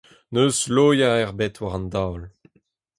[0.31, 2.21] N'eus loa ebet war an daol.